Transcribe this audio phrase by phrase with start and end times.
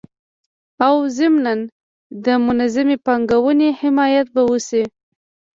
[0.85, 1.59] او ضمنان
[2.25, 4.83] د منظمي پانګوني حمایت به وسي